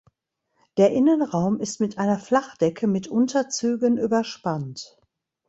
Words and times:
Der 0.77 0.89
Innenraum 0.93 1.59
ist 1.59 1.79
mit 1.79 1.99
einer 1.99 2.17
Flachdecke 2.17 2.87
mit 2.87 3.07
Unterzügen 3.07 3.97
überspannt. 3.99 4.97